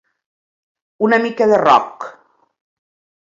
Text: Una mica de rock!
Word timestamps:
Una 1.07 1.19
mica 1.25 1.47
de 1.51 1.59
rock! 1.63 2.09